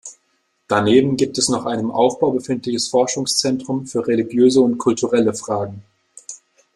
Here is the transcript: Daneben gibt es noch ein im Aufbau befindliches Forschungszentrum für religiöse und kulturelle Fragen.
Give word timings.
Daneben 0.67 1.15
gibt 1.15 1.37
es 1.37 1.47
noch 1.49 1.67
ein 1.67 1.77
im 1.77 1.91
Aufbau 1.91 2.31
befindliches 2.31 2.87
Forschungszentrum 2.87 3.85
für 3.85 4.07
religiöse 4.07 4.59
und 4.59 4.79
kulturelle 4.79 5.35
Fragen. 5.35 5.83